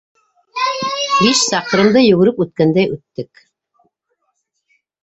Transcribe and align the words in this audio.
Биш 1.17 1.43
саҡрымды 1.51 2.03
йүгереп 2.07 2.43
үткәндәй 2.47 2.91
үттек. 2.97 3.47